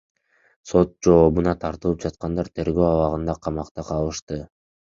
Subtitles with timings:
[0.69, 4.43] Сот жообуна тартылып жаткандар тергөө абагында камакта калышты.